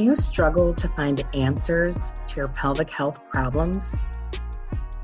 Do 0.00 0.06
you 0.06 0.14
struggle 0.14 0.72
to 0.76 0.88
find 0.88 1.22
answers 1.34 2.14
to 2.28 2.36
your 2.36 2.48
pelvic 2.48 2.88
health 2.88 3.20
problems? 3.28 3.94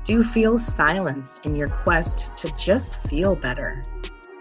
Do 0.03 0.13
you 0.13 0.23
feel 0.23 0.57
silenced 0.57 1.45
in 1.45 1.55
your 1.55 1.67
quest 1.67 2.35
to 2.37 2.51
just 2.55 3.07
feel 3.07 3.35
better? 3.35 3.83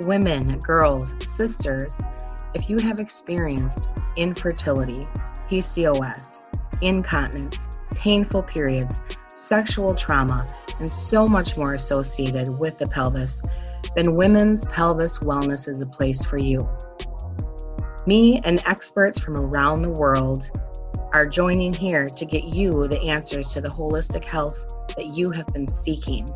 Women, 0.01 0.59
girls, 0.61 1.15
sisters, 1.21 2.01
if 2.55 2.71
you 2.71 2.79
have 2.79 3.01
experienced 3.01 3.91
infertility, 4.17 5.07
PCOS, 5.51 6.41
incontinence, 6.81 7.69
painful 7.91 8.43
periods, 8.43 9.03
sexual 9.35 9.95
trauma, 9.95 10.47
and 10.81 10.91
so 10.91 11.29
much 11.29 11.59
more 11.59 11.75
associated 11.75 12.49
with 12.49 12.79
the 12.79 12.89
pelvis, 12.89 13.43
then 13.95 14.15
Women's 14.17 14.65
Pelvis 14.65 15.19
Wellness 15.19 15.69
is 15.69 15.83
a 15.83 15.87
place 15.87 16.25
for 16.25 16.39
you. 16.39 16.67
Me 18.09 18.41
and 18.45 18.63
experts 18.67 19.19
from 19.19 19.37
around 19.37 19.83
the 19.83 19.91
world 19.91 20.49
are 21.13 21.27
joining 21.27 21.73
here 21.73 22.09
to 22.09 22.25
get 22.25 22.45
you 22.45 22.87
the 22.87 23.01
answers 23.01 23.53
to 23.53 23.61
the 23.61 23.69
holistic 23.69 24.23
health 24.23 24.65
that 24.97 25.07
you 25.07 25.29
have 25.31 25.49
been 25.49 25.67
seeking. 25.67 26.29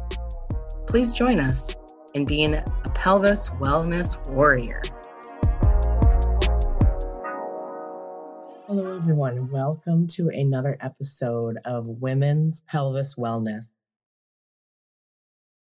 Please 0.88 1.12
join 1.12 1.38
us 1.38 1.76
in 2.14 2.24
being 2.24 2.54
a 2.54 2.90
pelvis 2.92 3.50
wellness 3.50 4.18
warrior. 4.30 4.82
Hello, 8.66 8.96
everyone. 8.96 9.48
Welcome 9.48 10.08
to 10.08 10.28
another 10.30 10.76
episode 10.80 11.58
of 11.64 11.86
Women's 11.88 12.62
Pelvis 12.62 13.14
Wellness. 13.14 13.66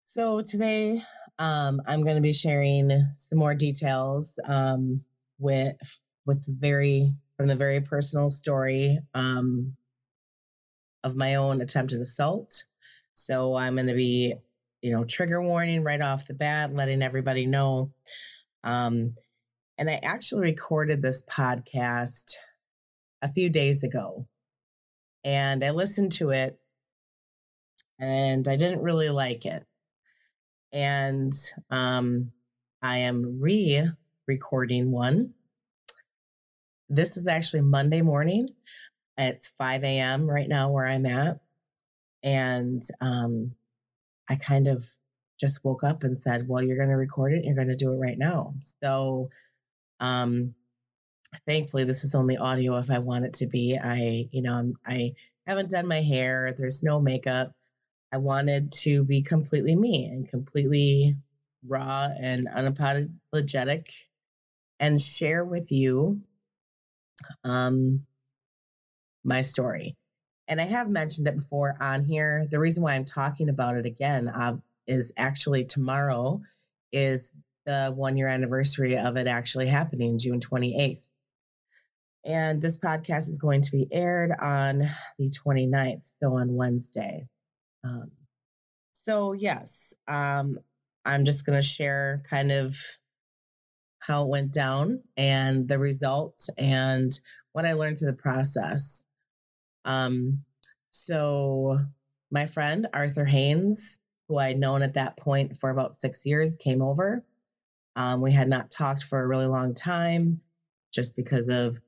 So, 0.03 0.41
today 0.41 1.01
um, 1.39 1.81
I'm 1.87 2.03
going 2.03 2.17
to 2.17 2.21
be 2.21 2.33
sharing 2.33 2.89
some 3.15 3.39
more 3.39 3.55
details 3.55 4.37
um, 4.43 4.99
with 5.39 5.75
with 6.25 6.43
very 6.47 7.13
from 7.37 7.47
the 7.47 7.55
very 7.55 7.81
personal 7.81 8.29
story 8.29 8.99
um, 9.13 9.75
of 11.03 11.15
my 11.15 11.35
own 11.35 11.61
attempted 11.61 12.01
assault. 12.01 12.63
So 13.13 13.55
I'm 13.55 13.75
going 13.75 13.87
to 13.87 13.93
be, 13.93 14.35
you 14.81 14.91
know, 14.91 15.03
trigger 15.03 15.41
warning 15.41 15.83
right 15.83 16.01
off 16.01 16.27
the 16.27 16.33
bat, 16.33 16.73
letting 16.73 17.01
everybody 17.01 17.45
know. 17.45 17.91
Um, 18.63 19.15
and 19.77 19.89
I 19.89 19.99
actually 20.03 20.41
recorded 20.41 21.01
this 21.01 21.25
podcast 21.25 22.35
a 23.21 23.27
few 23.27 23.49
days 23.49 23.83
ago, 23.83 24.27
and 25.23 25.63
I 25.63 25.71
listened 25.71 26.13
to 26.13 26.31
it, 26.31 26.57
and 27.99 28.47
I 28.47 28.55
didn't 28.55 28.83
really 28.83 29.09
like 29.09 29.45
it. 29.45 29.65
And 30.71 31.33
um, 31.69 32.31
I 32.81 32.99
am 32.99 33.39
re 33.41 33.89
recording 34.27 34.91
one 34.91 35.33
this 36.89 37.17
is 37.17 37.27
actually 37.27 37.61
Monday 37.61 38.01
morning. 38.01 38.47
It's 39.17 39.47
5 39.47 39.83
a.m. 39.83 40.29
right 40.29 40.47
now 40.47 40.71
where 40.71 40.85
I'm 40.85 41.05
at. 41.05 41.39
And 42.23 42.83
um, 43.01 43.55
I 44.29 44.35
kind 44.35 44.67
of 44.67 44.83
just 45.39 45.63
woke 45.63 45.83
up 45.83 46.03
and 46.03 46.17
said, 46.17 46.47
Well, 46.47 46.63
you're 46.63 46.77
going 46.77 46.89
to 46.89 46.95
record 46.95 47.33
it. 47.33 47.43
You're 47.43 47.55
going 47.55 47.67
to 47.67 47.75
do 47.75 47.93
it 47.93 47.97
right 47.97 48.17
now. 48.17 48.55
So, 48.61 49.29
um, 49.99 50.55
thankfully, 51.45 51.83
this 51.83 52.03
is 52.03 52.15
only 52.15 52.37
audio 52.37 52.77
if 52.77 52.89
I 52.89 52.99
want 52.99 53.25
it 53.25 53.33
to 53.35 53.47
be. 53.47 53.77
I, 53.81 54.27
you 54.31 54.41
know, 54.41 54.73
I 54.85 55.13
haven't 55.45 55.69
done 55.69 55.87
my 55.87 56.01
hair, 56.01 56.53
there's 56.57 56.83
no 56.83 56.99
makeup. 56.99 57.53
I 58.11 58.17
wanted 58.17 58.71
to 58.83 59.03
be 59.03 59.21
completely 59.21 59.75
me 59.75 60.05
and 60.05 60.27
completely 60.27 61.17
raw 61.67 62.07
and 62.19 62.47
unapologetic 62.47 63.91
and 64.79 64.99
share 64.99 65.43
with 65.43 65.71
you 65.71 66.21
um, 67.43 68.05
my 69.23 69.41
story. 69.41 69.95
And 70.47 70.61
I 70.61 70.65
have 70.65 70.89
mentioned 70.89 71.27
it 71.27 71.35
before 71.35 71.75
on 71.79 72.03
here. 72.03 72.45
The 72.49 72.59
reason 72.59 72.83
why 72.83 72.93
I'm 72.93 73.05
talking 73.05 73.49
about 73.49 73.77
it 73.77 73.85
again 73.85 74.27
uh, 74.27 74.57
is 74.87 75.13
actually 75.17 75.65
tomorrow 75.65 76.41
is 76.91 77.33
the 77.65 77.91
one 77.95 78.15
year 78.15 78.27
anniversary 78.27 78.97
of 78.97 79.17
it 79.17 79.27
actually 79.27 79.67
happening, 79.67 80.19
June 80.19 80.39
28th. 80.39 81.09
And 82.23 82.61
this 82.61 82.77
podcast 82.77 83.29
is 83.29 83.39
going 83.39 83.61
to 83.61 83.71
be 83.71 83.87
aired 83.91 84.31
on 84.31 84.87
the 85.17 85.29
29th, 85.29 86.11
so 86.19 86.37
on 86.37 86.55
Wednesday. 86.55 87.27
Um, 87.83 88.11
so, 88.93 89.33
yes, 89.33 89.93
um, 90.07 90.57
I'm 91.05 91.25
just 91.25 91.45
going 91.45 91.57
to 91.59 91.67
share 91.67 92.23
kind 92.27 92.51
of 92.51 92.75
how 94.05 94.23
it 94.23 94.29
went 94.29 94.51
down 94.51 95.01
and 95.17 95.67
the 95.67 95.79
result 95.79 96.47
and 96.57 97.19
what 97.53 97.65
I 97.65 97.73
learned 97.73 97.97
through 97.97 98.11
the 98.11 98.17
process. 98.21 99.03
Um, 99.83 100.43
so 100.91 101.79
my 102.31 102.45
friend 102.45 102.87
Arthur 102.93 103.25
Haynes, 103.25 103.97
who 104.27 104.37
I'd 104.37 104.57
known 104.57 104.81
at 104.81 104.93
that 104.95 105.17
point 105.17 105.55
for 105.55 105.69
about 105.69 105.95
six 105.95 106.25
years, 106.25 106.57
came 106.57 106.81
over. 106.81 107.23
Um, 107.95 108.21
we 108.21 108.31
had 108.31 108.49
not 108.49 108.69
talked 108.69 109.03
for 109.03 109.21
a 109.21 109.27
really 109.27 109.47
long 109.47 109.73
time 109.73 110.41
just 110.93 111.15
because 111.15 111.49
of 111.49 111.79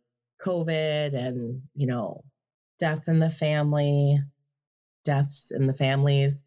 COVID 0.41 1.13
and, 1.13 1.61
you 1.75 1.88
know, 1.88 2.23
death 2.79 3.07
in 3.07 3.19
the 3.19 3.29
family, 3.29 4.19
deaths 5.03 5.51
in 5.51 5.67
the 5.67 5.73
families, 5.73 6.45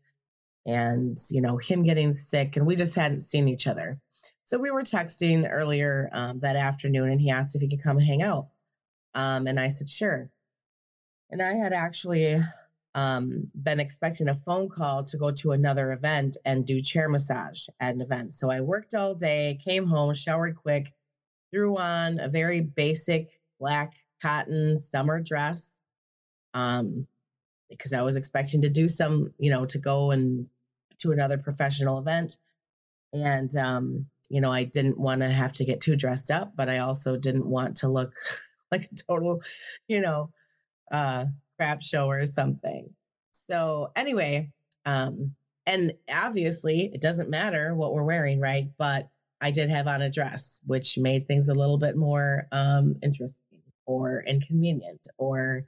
and, 0.66 1.19
you 1.31 1.41
know, 1.41 1.56
him 1.56 1.82
getting 1.82 2.14
sick. 2.14 2.56
And 2.56 2.66
we 2.66 2.76
just 2.76 2.94
hadn't 2.94 3.20
seen 3.20 3.48
each 3.48 3.66
other. 3.66 3.98
So 4.44 4.58
we 4.58 4.70
were 4.70 4.82
texting 4.82 5.48
earlier 5.50 6.08
um, 6.12 6.38
that 6.38 6.56
afternoon, 6.56 7.10
and 7.10 7.20
he 7.20 7.30
asked 7.30 7.54
if 7.54 7.62
he 7.62 7.68
could 7.68 7.82
come 7.82 7.98
hang 7.98 8.22
out. 8.22 8.48
Um, 9.14 9.46
and 9.46 9.58
I 9.58 9.68
said, 9.68 9.88
sure. 9.88 10.30
And 11.30 11.42
I 11.42 11.54
had 11.54 11.72
actually 11.72 12.36
um, 12.94 13.50
been 13.54 13.80
expecting 13.80 14.28
a 14.28 14.34
phone 14.34 14.69
call 14.69 15.04
to 15.04 15.16
go 15.16 15.30
to 15.30 15.52
another 15.52 15.92
event 15.92 16.36
and 16.44 16.66
do 16.66 16.80
chair 16.80 17.08
massage 17.08 17.69
at 17.78 17.94
an 17.94 18.00
event. 18.00 18.32
So 18.32 18.50
I 18.50 18.60
worked 18.60 18.94
all 18.94 19.14
day, 19.14 19.58
came 19.64 19.86
home, 19.86 20.14
showered 20.14 20.56
quick, 20.56 20.92
threw 21.52 21.76
on 21.76 22.19
a 22.19 22.28
very 22.28 22.60
basic 22.60 23.30
black 23.58 23.92
cotton 24.22 24.78
summer 24.78 25.20
dress 25.20 25.80
um, 26.54 27.06
because 27.69 27.92
I 27.92 28.02
was 28.02 28.16
expecting 28.16 28.62
to 28.62 28.69
do 28.69 28.88
some, 28.88 29.32
you 29.38 29.50
know, 29.50 29.64
to 29.66 29.78
go 29.78 30.10
and 30.10 30.48
to 30.98 31.12
another 31.12 31.38
professional 31.38 31.98
event. 31.98 32.36
And 33.12 33.54
um, 33.56 34.06
you 34.30 34.41
know, 34.41 34.50
I 34.50 34.64
didn't 34.64 34.98
want 34.98 35.20
to 35.20 35.28
have 35.28 35.52
to 35.54 35.64
get 35.64 35.80
too 35.80 35.96
dressed 35.96 36.30
up, 36.30 36.52
but 36.56 36.70
I 36.70 36.78
also 36.78 37.16
didn't 37.16 37.46
want 37.46 37.76
to 37.78 37.88
look 37.88 38.14
like 38.72 38.84
a 38.84 38.94
total, 38.94 39.42
you 39.88 40.00
know, 40.00 40.30
uh, 40.91 41.26
crap 41.58 41.82
show 41.82 42.06
or 42.06 42.24
something. 42.24 42.88
So 43.32 43.90
anyway, 43.96 44.50
um, 44.86 45.34
and 45.66 45.92
obviously 46.12 46.90
it 46.94 47.00
doesn't 47.00 47.28
matter 47.28 47.74
what 47.74 47.92
we're 47.92 48.04
wearing, 48.04 48.40
right? 48.40 48.69
But 48.78 49.08
I 49.40 49.50
did 49.50 49.69
have 49.69 49.88
on 49.88 50.00
a 50.00 50.10
dress, 50.10 50.60
which 50.64 50.96
made 50.96 51.26
things 51.26 51.48
a 51.48 51.54
little 51.54 51.78
bit 51.78 51.96
more 51.96 52.46
um, 52.52 52.96
interesting 53.02 53.58
or 53.86 54.22
inconvenient 54.22 55.08
or 55.19 55.66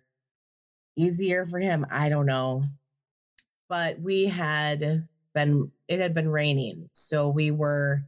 easier 0.97 1.45
for 1.45 1.59
him. 1.59 1.85
I 1.91 2.09
don't 2.09 2.27
know. 2.27 2.65
But 3.69 3.99
we 3.99 4.27
had 4.27 5.09
been, 5.35 5.73
it 5.89 5.99
had 5.99 6.15
been 6.15 6.29
raining. 6.29 6.91
So 6.93 7.29
we 7.29 7.51
were 7.51 8.05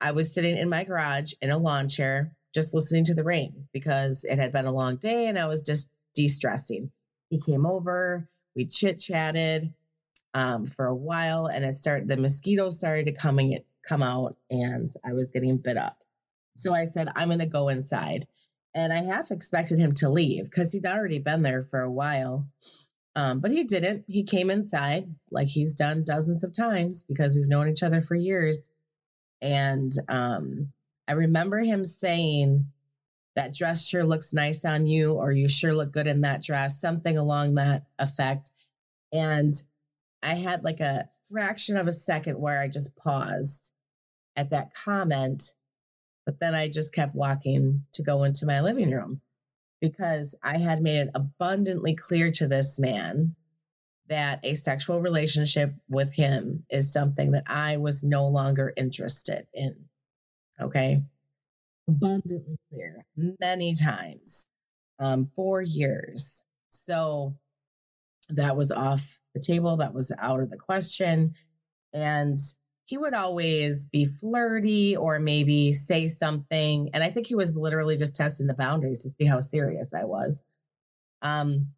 I 0.00 0.12
was 0.12 0.32
sitting 0.32 0.56
in 0.56 0.68
my 0.68 0.84
garage 0.84 1.32
in 1.42 1.50
a 1.50 1.58
lawn 1.58 1.88
chair, 1.88 2.36
just 2.54 2.74
listening 2.74 3.04
to 3.04 3.14
the 3.14 3.24
rain 3.24 3.68
because 3.72 4.24
it 4.24 4.38
had 4.38 4.52
been 4.52 4.66
a 4.66 4.72
long 4.72 4.96
day 4.96 5.26
and 5.26 5.38
I 5.38 5.46
was 5.46 5.62
just 5.62 5.90
de 6.14 6.28
stressing. 6.28 6.90
He 7.28 7.40
came 7.40 7.66
over, 7.66 8.28
we 8.56 8.66
chit 8.66 8.98
chatted 8.98 9.72
um, 10.34 10.66
for 10.66 10.86
a 10.86 10.94
while, 10.94 11.46
and 11.46 11.64
it 11.64 11.72
started, 11.74 12.08
the 12.08 12.16
mosquitoes 12.16 12.78
started 12.78 13.06
to 13.06 13.12
coming, 13.12 13.60
come 13.86 14.02
out, 14.02 14.36
and 14.50 14.90
I 15.04 15.12
was 15.12 15.32
getting 15.32 15.58
bit 15.58 15.76
up. 15.76 15.98
So 16.56 16.72
I 16.72 16.84
said, 16.84 17.08
I'm 17.14 17.28
going 17.28 17.38
to 17.38 17.46
go 17.46 17.68
inside. 17.68 18.26
And 18.74 18.92
I 18.92 19.02
half 19.02 19.30
expected 19.30 19.78
him 19.78 19.94
to 19.94 20.08
leave 20.08 20.44
because 20.44 20.72
he'd 20.72 20.86
already 20.86 21.18
been 21.18 21.42
there 21.42 21.62
for 21.62 21.80
a 21.80 21.90
while. 21.90 22.46
Um, 23.16 23.40
but 23.40 23.50
he 23.50 23.64
didn't. 23.64 24.04
He 24.06 24.22
came 24.22 24.50
inside 24.50 25.12
like 25.32 25.48
he's 25.48 25.74
done 25.74 26.04
dozens 26.04 26.44
of 26.44 26.54
times 26.54 27.02
because 27.02 27.34
we've 27.34 27.48
known 27.48 27.68
each 27.68 27.82
other 27.82 28.00
for 28.00 28.14
years. 28.14 28.70
And 29.42 29.92
um, 30.08 30.72
I 31.08 31.12
remember 31.12 31.58
him 31.60 31.84
saying, 31.84 32.66
That 33.36 33.54
dress 33.54 33.86
sure 33.86 34.04
looks 34.04 34.32
nice 34.32 34.64
on 34.64 34.86
you, 34.86 35.12
or 35.14 35.32
you 35.32 35.48
sure 35.48 35.74
look 35.74 35.92
good 35.92 36.06
in 36.06 36.22
that 36.22 36.42
dress, 36.42 36.80
something 36.80 37.16
along 37.16 37.54
that 37.54 37.84
effect. 37.98 38.50
And 39.12 39.52
I 40.22 40.34
had 40.34 40.64
like 40.64 40.80
a 40.80 41.08
fraction 41.28 41.76
of 41.76 41.86
a 41.86 41.92
second 41.92 42.38
where 42.38 42.60
I 42.60 42.68
just 42.68 42.96
paused 42.96 43.72
at 44.36 44.50
that 44.50 44.74
comment, 44.74 45.54
but 46.26 46.38
then 46.38 46.54
I 46.54 46.68
just 46.68 46.94
kept 46.94 47.14
walking 47.14 47.84
to 47.92 48.02
go 48.02 48.24
into 48.24 48.46
my 48.46 48.60
living 48.60 48.90
room 48.90 49.20
because 49.80 50.36
I 50.42 50.58
had 50.58 50.82
made 50.82 50.98
it 50.98 51.10
abundantly 51.14 51.94
clear 51.94 52.30
to 52.32 52.46
this 52.46 52.78
man 52.78 53.34
that 54.10 54.40
a 54.44 54.54
sexual 54.54 55.00
relationship 55.00 55.72
with 55.88 56.14
him 56.14 56.64
is 56.70 56.92
something 56.92 57.32
that 57.32 57.44
I 57.46 57.78
was 57.78 58.04
no 58.04 58.28
longer 58.28 58.74
interested 58.76 59.46
in. 59.54 59.76
Okay. 60.60 61.02
Abundantly 61.88 62.58
clear 62.70 63.04
many 63.40 63.74
times. 63.74 64.46
um, 65.00 65.24
four 65.24 65.62
years. 65.62 66.44
So 66.68 67.34
that 68.28 68.56
was 68.56 68.70
off 68.70 69.20
the 69.34 69.40
table. 69.40 69.78
That 69.78 69.94
was 69.94 70.12
out 70.18 70.40
of 70.40 70.50
the 70.50 70.58
question. 70.58 71.34
And 71.92 72.38
he 72.86 72.98
would 72.98 73.14
always 73.14 73.86
be 73.86 74.04
flirty 74.04 74.96
or 74.96 75.18
maybe 75.18 75.72
say 75.72 76.06
something. 76.06 76.90
And 76.92 77.02
I 77.02 77.10
think 77.10 77.26
he 77.26 77.34
was 77.34 77.56
literally 77.56 77.96
just 77.96 78.14
testing 78.14 78.46
the 78.46 78.54
boundaries 78.54 79.02
to 79.02 79.10
see 79.10 79.24
how 79.24 79.40
serious 79.40 79.92
I 79.94 80.04
was. 80.04 80.42
Um, 81.22 81.72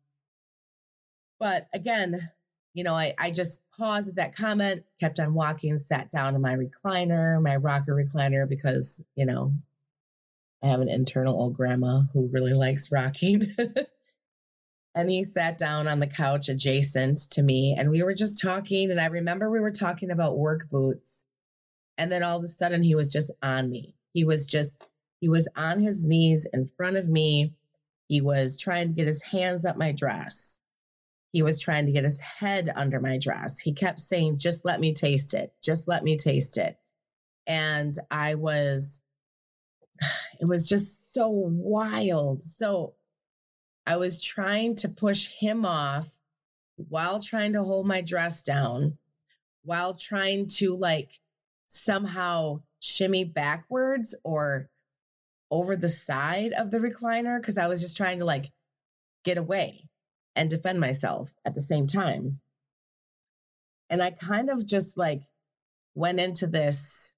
but 1.43 1.67
again, 1.75 2.31
you 2.73 2.85
know, 2.85 2.95
I, 2.95 3.15
I 3.19 3.33
just 3.33 3.69
paused 3.77 4.11
at 4.11 4.15
that 4.15 4.37
comment, 4.37 4.85
kept 5.01 5.19
on 5.19 5.35
walking, 5.35 5.77
sat 5.77 6.09
down 6.09 6.37
in 6.37 6.41
my 6.41 6.55
recliner, 6.55 7.43
my 7.43 7.57
rocker 7.57 7.97
recliner, 7.97 8.49
because, 8.49 9.05
you 9.17 9.27
know, 9.27 9.53
I 10.63 10.69
have 10.69 10.79
an 10.79 10.89
internal 10.89 11.35
old 11.35 11.55
grandma 11.55 12.03
who 12.13 12.29
really 12.29 12.53
likes 12.53 12.93
rocking. 12.93 13.57
and 14.95 15.11
he 15.11 15.25
sat 15.25 15.59
down 15.59 15.89
on 15.89 15.99
the 15.99 16.07
couch 16.07 16.49
adjacent 16.49 17.19
to 17.33 17.43
me 17.43 17.75
and 17.77 17.91
we 17.91 18.05
were 18.05 18.15
just 18.15 18.41
talking 18.41 18.91
and 18.93 19.01
i 19.01 19.07
remember 19.07 19.51
we 19.51 19.59
were 19.59 19.73
talking 19.73 20.13
about 20.13 20.39
work 20.39 20.71
boots. 20.71 21.25
And 21.99 22.13
then 22.13 22.23
all 22.23 22.39
of 22.39 22.45
a 22.45 22.49
sudden 22.49 22.85
he 22.85 22.95
was 22.95 23.13
just 23.13 23.33
on 23.43 23.69
me. 23.69 23.97
He 24.15 24.23
was 24.23 24.47
just 24.47 24.87
he 25.21 25.29
was 25.29 25.49
on 25.57 25.81
his 25.81 26.07
knees 26.07 26.47
in 26.53 26.67
front 26.67 26.99
of 26.99 27.09
me. 27.09 27.55
He 28.07 28.21
was 28.21 28.57
trying 28.57 28.89
to 28.89 28.95
get 28.95 29.09
his 29.09 29.23
hands 29.23 29.65
up 29.65 29.77
my 29.77 29.91
dress 29.91 30.62
he 31.33 31.43
was 31.43 31.59
trying 31.59 31.87
to 31.87 31.93
get 31.93 32.05
his 32.05 32.21
head 32.21 32.71
under 32.75 33.01
my 33.01 33.19
dress. 33.19 33.59
He 33.59 33.73
kept 33.73 34.01
saying 34.01 34.37
just 34.37 34.67
let 34.67 34.79
me 34.79 34.93
taste 34.93 35.33
it. 35.33 35.53
Just 35.63 35.89
let 35.89 36.05
me 36.05 36.19
taste 36.19 36.59
it. 36.59 36.77
And 37.47 37.95
i 38.11 38.35
was 38.37 39.03
it 40.41 40.47
was 40.47 40.69
just 40.69 41.13
so 41.15 41.29
wild. 41.31 42.43
So 42.43 42.95
I 43.87 43.97
was 43.97 44.21
trying 44.21 44.77
to 44.77 44.89
push 44.89 45.27
him 45.27 45.65
off 45.65 46.09
while 46.77 47.21
trying 47.21 47.55
to 47.55 47.63
hold 47.63 47.87
my 47.87 48.03
dress 48.03 48.43
down, 48.43 48.99
while 49.65 49.95
trying 49.95 50.49
to 50.59 50.77
like 50.77 51.13
somehow 51.67 52.61
shimmy 52.81 53.25
backwards 53.25 54.15
or 54.23 54.69
over 55.51 55.77
the 55.77 55.89
side 55.89 56.53
of 56.53 56.71
the 56.71 56.79
recliner 56.79 57.41
because 57.41 57.57
I 57.57 57.69
was 57.69 57.81
just 57.81 57.97
trying 57.97 58.19
to 58.19 58.25
like 58.27 58.51
get 59.25 59.39
away 59.39 59.89
and 60.37 60.51
defend 60.51 60.81
myself 60.81 61.33
at 61.45 61.55
the 61.55 61.61
same 61.61 61.87
time. 61.87 62.41
And 63.91 64.03
I 64.03 64.11
kind 64.11 64.51
of 64.51 64.67
just 64.67 64.97
like 64.97 65.23
went 65.95 66.21
into 66.21 66.47
this. 66.47 67.17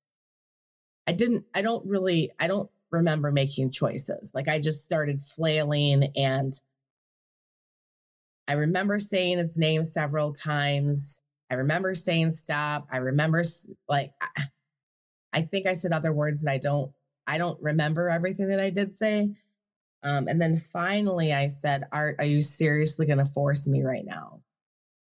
I 1.07 1.13
didn't, 1.13 1.45
I 1.55 1.63
don't 1.63 1.87
really, 1.87 2.33
I 2.39 2.49
don't 2.49 2.71
remember 2.91 3.31
making 3.31 3.71
choices. 3.71 4.33
Like 4.35 4.49
I 4.49 4.61
just 4.61 4.85
started 4.85 5.21
flailing 5.21 6.13
and 6.17 6.53
I 8.47 8.55
remember 8.55 8.99
saying 8.99 9.39
his 9.39 9.57
name 9.57 9.83
several 9.83 10.33
times. 10.33 11.23
I 11.51 11.55
remember 11.55 11.95
saying 11.95 12.31
stop. 12.33 12.89
I 12.91 12.99
remember 12.99 13.43
like 13.89 14.13
I 15.33 15.43
think 15.43 15.67
I 15.67 15.75
said 15.75 15.93
other 15.93 16.13
words 16.13 16.45
that 16.45 16.53
I 16.53 16.59
don't 16.59 16.93
I 17.27 17.39
don't 17.39 17.61
remember 17.63 18.09
everything 18.09 18.49
that 18.49 18.61
I 18.61 18.71
did 18.71 18.93
say. 18.93 19.35
Um, 20.05 20.29
and 20.29 20.41
then 20.41 20.57
finally 20.57 21.33
I 21.33 21.47
said, 21.47 21.85
Art, 21.91 22.17
are 22.19 22.27
you 22.27 22.43
seriously 22.43 23.07
going 23.07 23.19
to 23.19 23.25
force 23.25 23.67
me 23.67 23.83
right 23.83 24.05
now? 24.05 24.43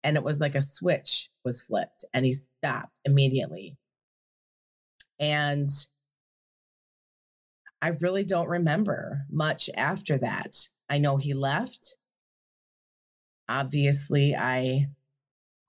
And 0.04 0.16
it 0.16 0.24
was 0.24 0.40
like 0.40 0.54
a 0.54 0.62
switch 0.62 1.30
was 1.44 1.62
flipped 1.62 2.06
and 2.14 2.24
he 2.24 2.34
stopped 2.34 3.00
immediately. 3.04 3.76
And 5.20 5.70
I 7.82 7.90
really 8.02 8.24
don't 8.24 8.48
remember 8.48 9.26
much 9.32 9.70
after 9.76 10.18
that. 10.20 10.56
I 10.90 11.00
know 11.00 11.18
he 11.18 11.34
left. 11.34 11.98
Obviously, 13.50 14.36
I 14.36 14.90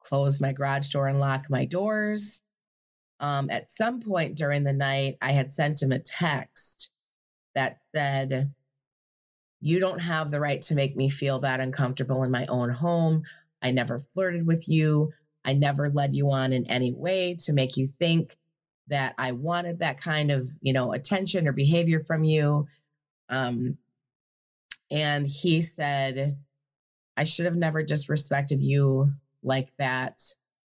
closed 0.01 0.41
my 0.41 0.53
garage 0.53 0.93
door 0.93 1.09
and 1.09 1.19
locked 1.19 1.51
my 1.51 1.65
doors. 1.65 2.43
Um, 3.21 3.49
at 3.49 3.71
some 3.71 4.01
point 4.01 4.37
during 4.37 4.65
the 4.65 4.73
night, 4.73 5.17
I 5.23 5.33
had 5.33 5.51
sent 5.51 5.83
him 5.83 5.93
a 5.93 5.99
text 5.99 6.91
that 7.55 7.79
said, 7.91 8.53
You 9.65 9.81
don't 9.81 10.01
have 10.01 10.31
the 10.31 10.41
right 10.41 10.61
to 10.63 10.75
make 10.75 10.95
me 10.95 11.09
feel 11.09 11.39
that 11.39 11.59
uncomfortable 11.59 12.23
in 12.23 12.31
my 12.31 12.45
own 12.51 12.69
home. 12.69 13.23
I 13.63 13.71
never 13.71 13.99
flirted 13.99 14.47
with 14.47 14.69
you. 14.69 15.15
I 15.43 15.55
never 15.55 15.89
led 15.89 16.15
you 16.15 16.31
on 16.33 16.53
in 16.53 16.67
any 16.67 16.93
way 16.93 17.37
to 17.45 17.55
make 17.55 17.79
you 17.79 17.87
think 17.87 18.37
that 18.89 19.15
I 19.17 19.33
wanted 19.33 19.79
that 19.79 19.99
kind 19.99 20.31
of, 20.31 20.43
you 20.61 20.75
know, 20.75 20.93
attention 20.93 21.49
or 21.49 21.53
behavior 21.53 22.01
from 22.01 22.25
you. 22.25 22.67
Um, 23.31 23.79
and 24.91 25.27
he 25.27 25.63
said, 25.63 26.37
I 27.17 27.25
should 27.25 27.47
have 27.47 27.57
never 27.57 27.83
disrespected 27.83 28.61
you 28.61 29.15
like 29.43 29.73
that. 29.79 30.21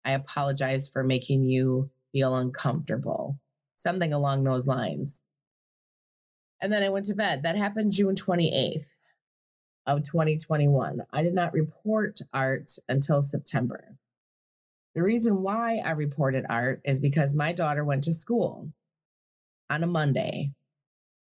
I 0.05 0.13
apologize 0.13 0.89
for 0.89 1.03
making 1.03 1.45
you 1.45 1.89
feel 2.13 2.37
uncomfortable, 2.37 3.39
something 3.75 4.13
along 4.13 4.45
those 4.45 4.69
lines. 4.69 5.23
And 6.63 6.73
then 6.73 6.85
I 6.85 6.91
went 6.91 7.07
to 7.07 7.15
bed. 7.15 7.43
That 7.43 7.57
happened 7.57 7.91
June 7.91 8.15
28th 8.15 8.97
of 9.87 10.05
2021. 10.05 11.03
I 11.13 11.23
did 11.25 11.35
not 11.35 11.53
report 11.53 12.21
art 12.33 12.71
until 12.89 13.21
September. 13.21 13.85
The 14.95 15.03
reason 15.03 15.43
why 15.43 15.81
I 15.85 15.93
reported 15.93 16.47
art 16.49 16.81
is 16.85 17.01
because 17.01 17.35
my 17.35 17.53
daughter 17.53 17.85
went 17.85 18.05
to 18.05 18.13
school 18.13 18.71
on 19.71 19.83
a 19.83 19.89
Monday, 19.89 20.53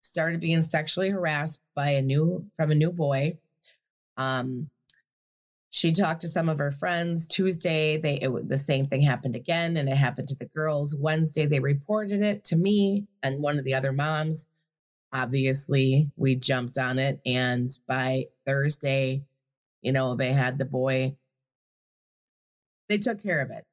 started 0.00 0.40
being 0.40 0.62
sexually 0.62 1.10
harassed 1.10 1.62
by 1.76 1.90
a 1.90 2.02
new 2.02 2.46
from 2.54 2.72
a 2.72 2.74
new 2.74 2.90
boy. 2.90 3.38
Um, 4.16 4.68
she 5.72 5.92
talked 5.92 6.22
to 6.22 6.28
some 6.28 6.48
of 6.48 6.58
her 6.58 6.72
friends. 6.72 7.28
Tuesday, 7.28 7.98
they 7.98 8.14
it, 8.14 8.48
the 8.48 8.58
same 8.58 8.86
thing 8.86 9.02
happened 9.02 9.36
again, 9.36 9.76
and 9.76 9.88
it 9.88 9.96
happened 9.96 10.28
to 10.28 10.36
the 10.36 10.46
girls. 10.46 10.96
Wednesday, 10.96 11.46
they 11.46 11.60
reported 11.60 12.22
it 12.22 12.44
to 12.46 12.56
me 12.56 13.06
and 13.22 13.40
one 13.40 13.58
of 13.58 13.64
the 13.64 13.74
other 13.74 13.92
moms. 13.92 14.48
Obviously, 15.12 16.10
we 16.16 16.36
jumped 16.36 16.78
on 16.78 16.98
it, 16.98 17.20
and 17.26 17.70
by 17.88 18.26
Thursday, 18.46 19.24
you 19.82 19.92
know, 19.92 20.14
they 20.14 20.32
had 20.32 20.58
the 20.58 20.64
boy 20.64 21.16
they 22.90 22.98
took 22.98 23.22
care 23.22 23.40
of 23.40 23.50
it 23.52 23.64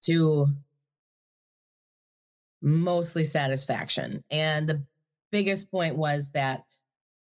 to 0.00 0.48
mostly 2.62 3.24
satisfaction. 3.24 4.24
And 4.30 4.66
the 4.66 4.82
biggest 5.30 5.70
point 5.70 5.96
was 5.96 6.30
that 6.30 6.64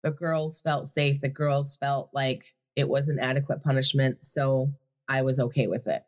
the 0.04 0.12
girls 0.12 0.60
felt 0.60 0.86
safe. 0.86 1.20
The 1.20 1.28
girls 1.28 1.76
felt 1.76 2.10
like 2.12 2.44
it 2.76 2.88
was 2.88 3.08
an 3.08 3.18
adequate 3.18 3.62
punishment. 3.64 4.22
So 4.22 4.72
I 5.08 5.22
was 5.22 5.40
okay 5.40 5.66
with 5.66 5.88
it. 5.88 6.04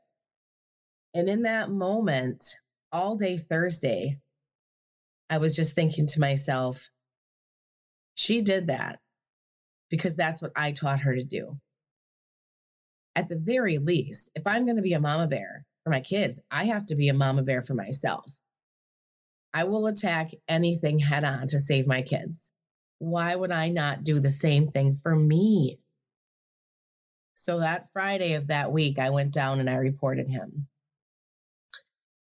And 1.15 1.29
in 1.29 1.43
that 1.43 1.69
moment, 1.69 2.57
all 2.93 3.17
day 3.17 3.37
Thursday, 3.37 4.21
I 5.29 5.39
was 5.39 5.57
just 5.57 5.75
thinking 5.75 6.07
to 6.07 6.21
myself, 6.21 6.91
she 8.17 8.43
did 8.43 8.67
that 8.67 8.99
because 9.89 10.17
that's 10.17 10.43
what 10.43 10.53
I 10.57 10.73
taught 10.73 11.01
her 11.01 11.15
to 11.15 11.23
do 11.25 11.61
at 13.17 13.31
the 13.31 13.39
very 13.39 13.79
least, 13.79 14.31
if 14.35 14.47
I'm 14.47 14.67
going 14.67 14.77
to 14.77 14.83
be 14.83 14.93
a 14.93 15.01
mama 15.01 15.27
bear 15.27 15.65
for 15.83 15.91
my 15.91 16.01
kids, 16.01 16.41
I 16.51 16.65
have 16.65 16.87
to 16.87 16.95
be 16.95 17.09
a 17.09 17.15
mama 17.15 17.43
bear 17.43 17.63
for 17.63 17.75
myself. 17.75 18.39
I 19.55 19.65
will 19.65 19.87
attack 19.87 20.33
anything 20.47 20.99
head 20.99 21.25
on 21.25 21.47
to 21.49 21.59
save 21.59 21.87
my 21.87 22.03
kids. 22.03 22.53
Why 22.99 23.35
would 23.35 23.53
I 23.53 23.71
not 23.71 24.05
do 24.05 24.21
the 24.21 24.31
same 24.31 24.69
thing 24.69 24.93
for 24.93 25.17
me? 25.17 25.79
So 27.37 27.61
that 27.61 27.89
Friday 27.95 28.35
of 28.35 28.49
that 28.49 28.71
week, 28.71 28.99
I 28.99 29.11
went 29.11 29.33
down 29.33 29.61
and 29.61 29.71
I 29.71 29.77
reported 29.77 30.29
him. 30.29 30.67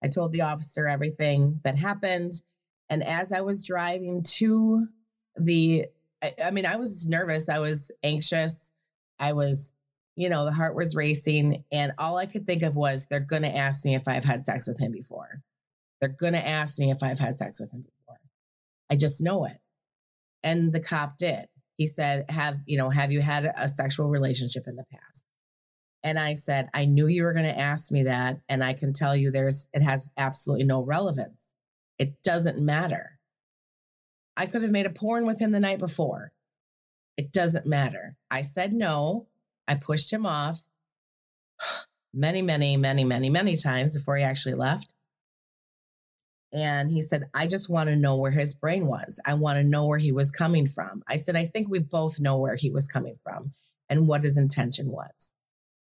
I 0.03 0.09
told 0.09 0.33
the 0.33 0.43
officer 0.43 0.89
everything 0.89 1.61
that 1.63 1.79
happened. 1.79 2.33
And 2.89 3.05
as 3.05 3.33
I 3.33 3.43
was 3.43 3.65
driving 3.65 4.25
to 4.39 4.89
the, 5.37 5.87
I, 6.23 6.35
I 6.45 6.51
mean, 6.51 6.67
I 6.67 6.77
was 6.77 7.09
nervous, 7.09 7.49
I 7.49 7.59
was 7.59 7.91
anxious, 8.03 8.73
I 9.19 9.33
was 9.33 9.73
you 10.21 10.29
know, 10.29 10.45
the 10.45 10.53
heart 10.53 10.77
was 10.77 10.95
racing. 10.95 11.65
And 11.73 11.93
all 11.97 12.19
I 12.19 12.27
could 12.27 12.47
think 12.47 12.63
of 12.63 12.77
was 12.77 13.07
they're 13.07 13.21
going 13.21 13.43
to 13.43 13.57
ask 13.57 13.87
me 13.87 13.95
if 13.95 14.07
I've 14.07 14.23
had 14.23 14.45
sex 14.45 14.69
with 14.69 14.79
him 14.79 14.93
before. 14.93 15.41
They're 15.99 16.11
going 16.11 16.35
to 16.35 16.47
ask 16.47 16.79
me 16.79 16.91
if 16.91 17.03
I've 17.03 17.19
had 17.19 17.39
sex 17.39 17.59
with 17.59 17.71
him 17.71 17.81
before. 17.81 18.19
I 18.91 18.97
just 18.97 19.23
know 19.23 19.47
it. 19.47 19.57
And 20.43 20.75
the 20.75 20.81
cop 20.81 21.17
did. 21.17 21.47
He 21.79 21.87
said, 21.87 22.27
Have, 22.29 22.59
you 22.67 22.77
know, 22.77 22.91
have 22.91 23.13
you 23.13 23.23
had 23.23 23.45
a 23.47 23.67
sexual 23.67 24.09
relationship 24.09 24.67
in 24.67 24.77
the 24.77 24.85
past? 24.93 25.25
And 26.03 26.19
I 26.19 26.35
said, 26.35 26.69
I 26.75 26.85
knew 26.85 27.07
you 27.07 27.25
were 27.25 27.33
going 27.33 27.45
to 27.45 27.59
ask 27.59 27.91
me 27.91 28.03
that. 28.03 28.41
And 28.49 28.63
I 28.63 28.75
can 28.75 28.93
tell 28.93 29.17
you 29.17 29.31
there's, 29.31 29.69
it 29.73 29.83
has 29.83 30.11
absolutely 30.19 30.67
no 30.67 30.83
relevance. 30.83 31.55
It 31.99 32.23
doesn't 32.23 32.59
matter. 32.59 33.19
I 34.41 34.47
could 34.47 34.63
have 34.63 34.71
made 34.71 34.87
a 34.87 34.91
porn 34.91 35.27
with 35.27 35.39
him 35.39 35.53
the 35.53 35.61
night 35.61 35.81
before. 35.81 36.33
It 37.19 37.31
doesn't 37.31 37.67
matter. 37.67 38.17
I 38.31 38.41
said 38.41 38.73
no. 38.73 39.27
I 39.69 39.75
pushed 39.75 40.11
him 40.11 40.25
off 40.25 40.59
many, 42.15 42.41
many, 42.41 42.79
many, 42.79 43.05
many, 43.05 43.29
many 43.29 43.59
times 43.59 43.95
before 43.95 44.17
he 44.17 44.23
actually 44.23 44.55
left. 44.55 44.95
And 46.55 46.91
he 46.91 47.03
said, 47.03 47.25
I 47.35 47.49
just 47.49 47.69
want 47.69 47.91
to 47.91 47.97
know 47.97 48.17
where 48.17 48.31
his 48.31 48.55
brain 48.55 48.87
was. 48.87 49.21
I 49.27 49.35
want 49.35 49.59
to 49.59 49.63
know 49.63 49.87
where 49.87 49.99
he 49.99 50.11
was 50.11 50.33
coming 50.33 50.67
from. 50.67 51.03
I 51.07 51.19
said, 51.19 51.37
I 51.37 51.45
think 51.45 51.69
we 51.69 51.79
both 51.79 52.19
know 52.19 52.39
where 52.39 52.57
he 52.57 52.71
was 52.71 52.89
coming 52.89 53.19
from 53.23 53.53
and 53.91 54.09
what 54.09 54.25
his 54.25 54.39
intention 54.39 54.91
was. 54.91 55.35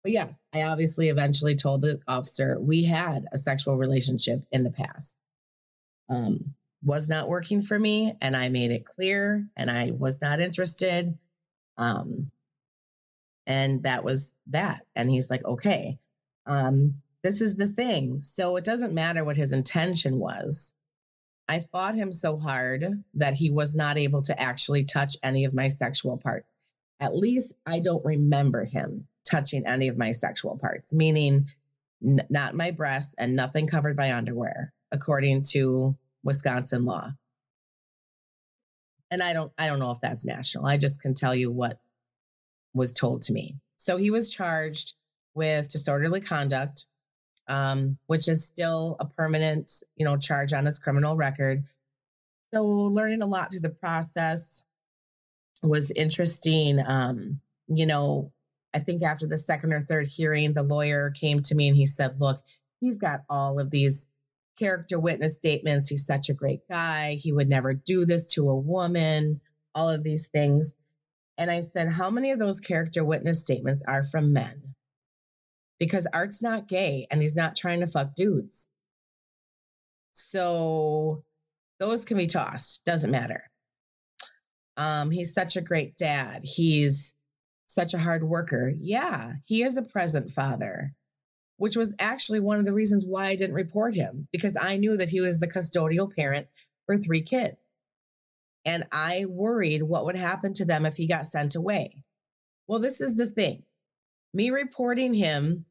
But 0.01 0.11
yes, 0.11 0.39
I 0.55 0.63
obviously 0.63 1.09
eventually 1.09 1.55
told 1.55 1.83
the 1.83 1.99
officer 2.07 2.59
we 2.59 2.83
had 2.83 3.27
a 3.31 3.37
sexual 3.37 3.77
relationship 3.77 4.41
in 4.51 4.63
the 4.63 4.71
past. 4.71 5.15
Um, 6.09 6.55
was 6.83 7.09
not 7.09 7.27
working 7.27 7.61
for 7.61 7.77
me, 7.77 8.15
and 8.21 8.35
I 8.35 8.49
made 8.49 8.71
it 8.71 8.85
clear, 8.85 9.47
and 9.57 9.69
I 9.69 9.91
was 9.91 10.21
not 10.21 10.39
interested. 10.39 11.17
Um, 11.77 12.31
and 13.45 13.83
that 13.83 14.03
was 14.03 14.35
that. 14.47 14.85
And 14.95 15.09
he's 15.09 15.29
like, 15.29 15.43
okay. 15.43 15.97
Um, 16.45 16.95
this 17.23 17.41
is 17.41 17.55
the 17.55 17.67
thing. 17.67 18.19
So 18.19 18.55
it 18.55 18.63
doesn't 18.63 18.93
matter 18.93 19.23
what 19.23 19.37
his 19.37 19.53
intention 19.53 20.19
was. 20.19 20.73
I 21.49 21.59
fought 21.59 21.95
him 21.95 22.11
so 22.11 22.37
hard 22.37 23.03
that 23.15 23.33
he 23.33 23.49
was 23.49 23.75
not 23.75 23.97
able 23.97 24.21
to 24.23 24.39
actually 24.39 24.83
touch 24.83 25.17
any 25.23 25.45
of 25.45 25.55
my 25.55 25.67
sexual 25.67 26.17
parts. 26.17 26.51
At 26.99 27.15
least 27.15 27.53
I 27.65 27.79
don't 27.79 28.05
remember 28.05 28.65
him 28.65 29.07
touching 29.29 29.65
any 29.65 29.87
of 29.87 29.97
my 29.97 30.11
sexual 30.11 30.57
parts, 30.57 30.93
meaning 30.93 31.47
n- 32.05 32.25
not 32.29 32.55
my 32.55 32.71
breasts 32.71 33.15
and 33.17 33.35
nothing 33.35 33.67
covered 33.67 33.97
by 33.97 34.11
underwear, 34.13 34.73
according 34.91 35.43
to 35.49 35.97
Wisconsin 36.23 36.85
law. 36.85 37.09
And 39.11 39.23
I 39.23 39.33
don't 39.33 39.51
I 39.57 39.67
don't 39.67 39.79
know 39.79 39.91
if 39.91 40.01
that's 40.01 40.25
national. 40.25 40.65
I 40.65 40.77
just 40.77 41.01
can 41.01 41.13
tell 41.13 41.33
you 41.33 41.51
what 41.51 41.79
was 42.73 42.93
told 42.93 43.23
to 43.23 43.33
me. 43.33 43.55
So 43.77 43.97
he 43.97 44.11
was 44.11 44.29
charged 44.29 44.93
with 45.33 45.71
disorderly 45.71 46.21
conduct, 46.21 46.85
um, 47.47 47.97
which 48.07 48.27
is 48.27 48.45
still 48.45 48.97
a 48.99 49.05
permanent, 49.05 49.71
you 49.95 50.05
know, 50.05 50.17
charge 50.17 50.53
on 50.53 50.65
his 50.65 50.79
criminal 50.79 51.15
record. 51.15 51.63
So 52.53 52.65
learning 52.65 53.21
a 53.21 53.27
lot 53.27 53.51
through 53.51 53.61
the 53.61 53.69
process 53.69 54.63
was 55.63 55.91
interesting. 55.91 56.79
Um, 56.85 57.39
you 57.67 57.85
know, 57.85 58.31
I 58.73 58.79
think 58.79 59.03
after 59.03 59.27
the 59.27 59.37
second 59.37 59.73
or 59.73 59.79
third 59.79 60.07
hearing, 60.07 60.53
the 60.53 60.63
lawyer 60.63 61.11
came 61.11 61.41
to 61.43 61.55
me 61.55 61.67
and 61.67 61.77
he 61.77 61.85
said, 61.85 62.19
Look, 62.19 62.39
he's 62.79 62.97
got 62.97 63.23
all 63.29 63.59
of 63.59 63.71
these 63.71 64.07
character 64.59 64.99
witness 64.99 65.37
statements. 65.37 65.87
He's 65.87 66.05
such 66.05 66.29
a 66.29 66.33
great 66.33 66.67
guy. 66.69 67.13
He 67.13 67.31
would 67.31 67.49
never 67.49 67.73
do 67.73 68.05
this 68.05 68.33
to 68.33 68.49
a 68.49 68.55
woman, 68.55 69.39
all 69.73 69.89
of 69.89 70.03
these 70.03 70.27
things. 70.27 70.75
And 71.37 71.49
I 71.49 71.61
said, 71.61 71.89
How 71.89 72.09
many 72.09 72.31
of 72.31 72.39
those 72.39 72.59
character 72.59 73.03
witness 73.03 73.41
statements 73.41 73.81
are 73.87 74.03
from 74.03 74.33
men? 74.33 74.75
Because 75.79 76.07
Art's 76.13 76.41
not 76.41 76.67
gay 76.67 77.07
and 77.09 77.21
he's 77.21 77.37
not 77.37 77.55
trying 77.55 77.79
to 77.79 77.87
fuck 77.87 78.13
dudes. 78.13 78.67
So 80.11 81.23
those 81.79 82.03
can 82.03 82.17
be 82.17 82.27
tossed, 82.27 82.83
doesn't 82.83 83.11
matter. 83.11 83.43
Um, 84.75 85.11
he's 85.11 85.33
such 85.33 85.55
a 85.55 85.61
great 85.61 85.95
dad. 85.95 86.41
He's 86.43 87.15
such 87.67 87.93
a 87.93 87.99
hard 87.99 88.23
worker. 88.23 88.73
Yeah, 88.77 89.33
he 89.45 89.63
is 89.63 89.77
a 89.77 89.83
present 89.83 90.31
father, 90.31 90.93
which 91.59 91.75
was 91.75 91.93
actually 91.99 92.39
one 92.39 92.57
of 92.57 92.65
the 92.65 92.73
reasons 92.73 93.05
why 93.05 93.27
I 93.27 93.35
didn't 93.35 93.53
report 93.53 93.93
him 93.93 94.29
because 94.31 94.55
I 94.59 94.77
knew 94.77 94.95
that 94.95 95.09
he 95.09 95.19
was 95.19 95.39
the 95.39 95.47
custodial 95.47 96.13
parent 96.13 96.47
for 96.85 96.95
three 96.95 97.21
kids. 97.21 97.57
And 98.63 98.85
I 98.93 99.25
worried 99.25 99.83
what 99.83 100.05
would 100.05 100.15
happen 100.15 100.53
to 100.53 100.65
them 100.65 100.85
if 100.85 100.95
he 100.95 101.05
got 101.05 101.27
sent 101.27 101.55
away. 101.55 102.03
Well, 102.67 102.79
this 102.79 103.01
is 103.01 103.15
the 103.15 103.27
thing 103.27 103.63
me 104.33 104.51
reporting 104.51 105.13
him 105.13 105.65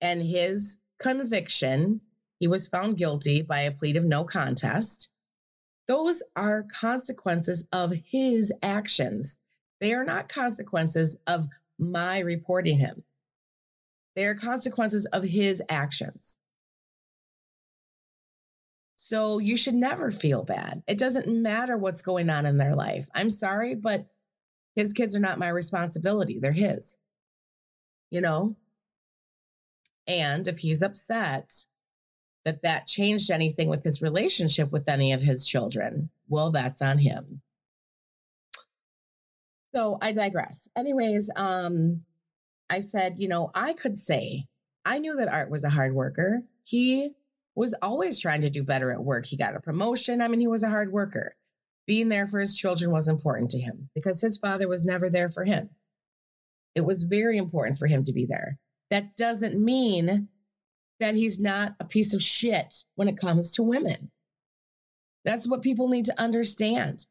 and 0.00 0.22
his 0.22 0.78
conviction, 0.98 2.00
he 2.40 2.48
was 2.48 2.68
found 2.68 2.96
guilty 2.96 3.42
by 3.42 3.60
a 3.60 3.72
plea 3.72 3.96
of 3.98 4.06
no 4.06 4.24
contest. 4.24 5.10
Those 5.86 6.22
are 6.36 6.62
consequences 6.62 7.68
of 7.70 7.92
his 7.92 8.50
actions. 8.62 9.36
They 9.80 9.92
are 9.92 10.04
not 10.04 10.30
consequences 10.30 11.18
of 11.26 11.46
my 11.78 12.20
reporting 12.20 12.78
him. 12.78 13.04
They 14.18 14.24
are 14.24 14.34
consequences 14.34 15.06
of 15.06 15.22
his 15.22 15.62
actions. 15.68 16.38
So 18.96 19.38
you 19.38 19.56
should 19.56 19.76
never 19.76 20.10
feel 20.10 20.42
bad. 20.42 20.82
It 20.88 20.98
doesn't 20.98 21.28
matter 21.28 21.78
what's 21.78 22.02
going 22.02 22.28
on 22.28 22.44
in 22.44 22.58
their 22.58 22.74
life. 22.74 23.06
I'm 23.14 23.30
sorry, 23.30 23.76
but 23.76 24.08
his 24.74 24.92
kids 24.92 25.14
are 25.14 25.20
not 25.20 25.38
my 25.38 25.46
responsibility. 25.46 26.40
They're 26.40 26.50
his. 26.50 26.96
You 28.10 28.20
know? 28.20 28.56
And 30.08 30.48
if 30.48 30.58
he's 30.58 30.82
upset 30.82 31.52
that 32.44 32.62
that 32.62 32.88
changed 32.88 33.30
anything 33.30 33.68
with 33.68 33.84
his 33.84 34.02
relationship 34.02 34.72
with 34.72 34.88
any 34.88 35.12
of 35.12 35.22
his 35.22 35.46
children, 35.46 36.10
well, 36.28 36.50
that's 36.50 36.82
on 36.82 36.98
him. 36.98 37.40
So 39.76 39.96
I 40.02 40.10
digress. 40.10 40.68
Anyways, 40.76 41.30
um, 41.36 42.02
I 42.70 42.80
said, 42.80 43.18
you 43.18 43.28
know, 43.28 43.50
I 43.54 43.72
could 43.72 43.96
say 43.96 44.46
I 44.84 44.98
knew 44.98 45.16
that 45.16 45.28
Art 45.28 45.50
was 45.50 45.64
a 45.64 45.70
hard 45.70 45.94
worker. 45.94 46.42
He 46.64 47.12
was 47.54 47.74
always 47.82 48.18
trying 48.18 48.42
to 48.42 48.50
do 48.50 48.62
better 48.62 48.92
at 48.92 49.02
work. 49.02 49.26
He 49.26 49.36
got 49.36 49.56
a 49.56 49.60
promotion. 49.60 50.22
I 50.22 50.28
mean, 50.28 50.40
he 50.40 50.46
was 50.46 50.62
a 50.62 50.68
hard 50.68 50.92
worker. 50.92 51.34
Being 51.86 52.08
there 52.08 52.26
for 52.26 52.38
his 52.38 52.54
children 52.54 52.90
was 52.90 53.08
important 53.08 53.50
to 53.50 53.58
him 53.58 53.88
because 53.94 54.20
his 54.20 54.38
father 54.38 54.68
was 54.68 54.84
never 54.84 55.10
there 55.10 55.30
for 55.30 55.44
him. 55.44 55.70
It 56.74 56.82
was 56.82 57.02
very 57.02 57.38
important 57.38 57.78
for 57.78 57.86
him 57.86 58.04
to 58.04 58.12
be 58.12 58.26
there. 58.26 58.58
That 58.90 59.16
doesn't 59.16 59.58
mean 59.58 60.28
that 61.00 61.14
he's 61.14 61.40
not 61.40 61.74
a 61.80 61.84
piece 61.84 62.14
of 62.14 62.22
shit 62.22 62.84
when 62.94 63.08
it 63.08 63.16
comes 63.16 63.52
to 63.52 63.62
women. 63.62 64.10
That's 65.24 65.48
what 65.48 65.62
people 65.62 65.88
need 65.88 66.06
to 66.06 66.20
understand. 66.20 67.04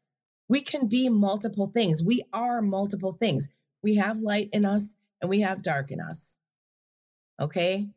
We 0.48 0.62
can 0.62 0.88
be 0.88 1.08
multiple 1.08 1.66
things. 1.66 2.02
We 2.02 2.22
are 2.32 2.62
multiple 2.62 3.12
things. 3.12 3.48
We 3.82 3.96
have 3.96 4.18
light 4.20 4.50
in 4.52 4.64
us 4.64 4.96
and 5.20 5.28
we 5.28 5.40
have 5.40 5.62
dark 5.62 5.90
in 5.90 6.00
us. 6.00 6.38
Okay? 7.40 7.88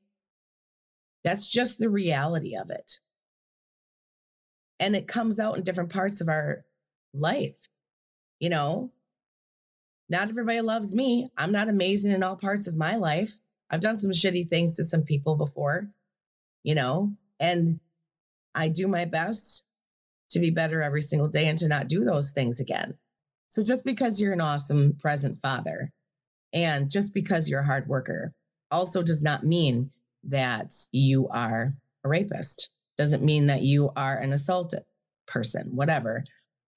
That's 1.24 1.48
just 1.48 1.80
the 1.80 1.90
reality 1.90 2.58
of 2.58 2.70
it. 2.72 3.00
And 4.80 4.96
it 4.96 5.08
comes 5.08 5.40
out 5.40 5.58
in 5.58 5.63
different 5.63 5.92
parts 5.92 6.22
of 6.22 6.30
our 6.30 6.66
life. 7.13 7.68
You 8.40 8.50
know, 8.50 8.92
not 10.10 10.30
everybody 10.30 10.62
loves 10.62 10.96
me. 10.96 11.30
I'm 11.38 11.51
not 11.51 11.70
amazing 11.70 12.12
in 12.12 12.24
all 12.24 12.36
parts 12.36 12.68
of 12.68 12.75
my 12.75 12.96
life. 12.96 13.32
I've 13.70 13.80
done 13.80 13.98
some 13.98 14.12
shitty 14.12 14.50
things 14.50 14.75
to 14.75 14.84
some 14.84 15.04
people 15.04 15.36
before, 15.36 15.88
you 16.63 16.75
know, 16.75 17.13
and 17.40 17.80
I 18.54 18.68
do 18.68 18.88
my 18.88 19.06
best 19.06 19.63
to 20.32 20.40
be 20.40 20.50
better 20.50 20.82
every 20.82 21.01
single 21.01 21.30
day 21.30 21.48
and 21.48 21.58
to 21.60 21.68
not 21.68 21.88
do 21.88 22.04
those 22.04 22.32
things 22.32 22.60
again. 22.60 22.98
So 23.50 23.63
just 23.63 23.86
because 23.86 24.20
you're 24.20 24.34
an 24.34 24.42
awesome 24.42 24.98
present 25.00 25.38
father 25.38 25.92
and 26.53 26.89
just 26.89 27.13
because 27.13 27.48
you're 27.48 27.62
a 27.62 27.65
hard 27.65 27.88
worker 27.88 28.34
also 28.70 29.01
does 29.01 29.24
not 29.24 29.43
mean 29.43 29.91
that 30.25 30.72
you 30.91 31.27
are 31.29 31.74
a 32.03 32.10
rapist, 32.10 32.70
doesn't 32.98 33.24
mean 33.24 33.48
that 33.48 33.62
you 33.62 33.91
are 33.96 34.17
an 34.17 34.34
assaulted 34.34 34.84
person, 35.27 35.75
whatever. 35.75 36.24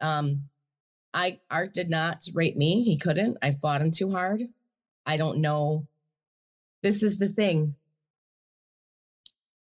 Um, 0.01 0.49
I 1.13 1.39
Art 1.51 1.73
did 1.73 1.91
not 1.91 2.25
rape 2.35 2.57
me. 2.57 2.83
He 2.83 2.97
couldn't. 2.97 3.39
I 3.43 3.53
fought 3.53 3.81
him 3.81 3.91
too 3.91 4.11
hard. 4.11 4.43
I 5.07 5.17
don't 5.17 5.41
know. 5.41 5.87
This 6.83 7.03
is 7.03 7.19
the 7.19 7.29
thing. 7.29 7.77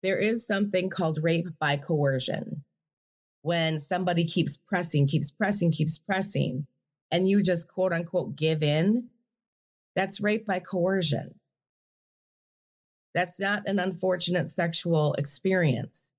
There 0.02 0.18
is 0.18 0.46
something 0.46 0.90
called 0.90 1.18
rape 1.22 1.48
by 1.58 1.76
coercion. 1.76 2.64
When 3.42 3.78
somebody 3.78 4.24
keeps 4.24 4.56
pressing, 4.56 5.06
keeps 5.06 5.30
pressing, 5.30 5.70
keeps 5.70 5.98
pressing, 5.98 6.66
and 7.12 7.28
you 7.28 7.42
just 7.42 7.68
quote 7.68 7.92
unquote 7.92 8.34
give 8.34 8.62
in, 8.62 9.08
that's 9.96 10.20
rape 10.20 10.46
by 10.46 10.60
coercion. 10.60 11.34
That's 13.14 13.40
not 13.40 13.66
an 13.66 13.78
unfortunate 13.78 14.48
sexual 14.48 15.14
experience. 15.14 16.12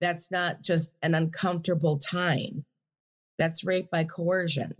That's 0.00 0.30
not 0.30 0.62
just 0.62 0.96
an 1.02 1.14
uncomfortable 1.14 1.98
time. 1.98 2.64
That's 3.36 3.64
rape 3.64 3.90
by 3.90 4.04
coercion. 4.04 4.74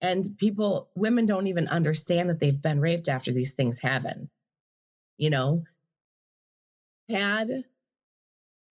And 0.00 0.36
people, 0.38 0.90
women 0.94 1.26
don't 1.26 1.46
even 1.46 1.68
understand 1.68 2.30
that 2.30 2.40
they've 2.40 2.60
been 2.60 2.80
raped 2.80 3.08
after 3.08 3.32
these 3.32 3.52
things 3.52 3.78
happen. 3.78 4.30
You 5.18 5.30
know, 5.30 5.64
had 7.10 7.50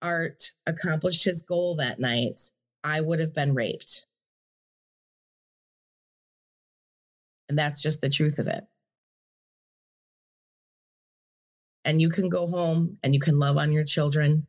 Art 0.02 0.50
accomplished 0.66 1.24
his 1.24 1.42
goal 1.42 1.76
that 1.76 2.00
night, 2.00 2.40
I 2.82 3.00
would 3.00 3.20
have 3.20 3.34
been 3.34 3.54
raped. 3.54 4.06
And 7.48 7.58
that's 7.58 7.82
just 7.82 8.00
the 8.00 8.08
truth 8.08 8.38
of 8.38 8.48
it. 8.48 8.64
and 11.84 12.00
you 12.00 12.08
can 12.08 12.28
go 12.28 12.46
home 12.46 12.98
and 13.02 13.14
you 13.14 13.20
can 13.20 13.38
love 13.38 13.58
on 13.58 13.72
your 13.72 13.84
children 13.84 14.46